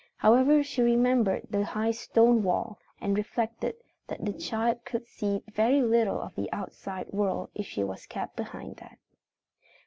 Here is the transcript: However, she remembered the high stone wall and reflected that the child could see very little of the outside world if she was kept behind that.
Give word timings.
However, 0.17 0.63
she 0.63 0.81
remembered 0.81 1.43
the 1.51 1.63
high 1.63 1.91
stone 1.91 2.41
wall 2.41 2.79
and 2.99 3.15
reflected 3.15 3.75
that 4.07 4.25
the 4.25 4.33
child 4.33 4.83
could 4.83 5.05
see 5.05 5.43
very 5.51 5.83
little 5.83 6.19
of 6.19 6.33
the 6.33 6.51
outside 6.51 7.11
world 7.13 7.51
if 7.53 7.67
she 7.67 7.83
was 7.83 8.07
kept 8.07 8.35
behind 8.35 8.77
that. 8.77 8.97